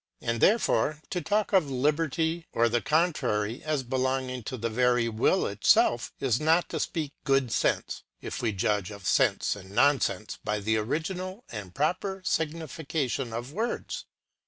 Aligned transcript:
And 0.19 0.41
therefore, 0.41 0.99
to 1.11 1.21
talk 1.21 1.53
of 1.53 1.69
liberty, 1.69 2.47
or 2.53 2.67
the 2.67 2.81
contrary, 2.81 3.61
as 3.63 3.83
belonging 3.83 4.41
to 4.45 4.57
the 4.57 4.67
very 4.67 5.07
will 5.07 5.45
itself, 5.45 6.11
is 6.19 6.41
not 6.41 6.69
to 6.69 6.79
speak 6.79 7.13
good 7.23 7.51
sense, 7.51 8.01
if 8.19 8.41
we 8.41 8.51
judge 8.51 8.89
of 8.89 9.05
sense 9.05 9.55
and 9.55 9.69
non 9.69 10.01
sense 10.01 10.39
by 10.43 10.59
the 10.59 10.77
original 10.77 11.43
and 11.51 11.75
proper 11.75 12.23
signification 12.25 13.31
of 13.31 13.53
words. 13.53 14.05